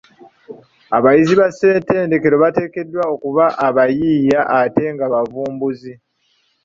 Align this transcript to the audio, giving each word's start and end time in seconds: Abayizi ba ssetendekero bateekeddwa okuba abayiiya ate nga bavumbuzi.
Abayizi 0.97 1.33
ba 1.39 1.47
ssetendekero 1.51 2.35
bateekeddwa 2.43 3.03
okuba 3.13 3.45
abayiiya 3.67 4.41
ate 4.59 4.83
nga 4.93 5.05
bavumbuzi. 5.13 5.93